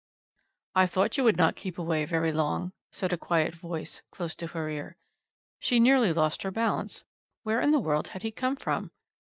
[0.73, 4.47] "I thought you would not keep away very long," said a quiet voice close to
[4.47, 4.97] her ear.
[5.59, 7.05] She nearly lost her balance
[7.43, 8.89] where in the world had he come from?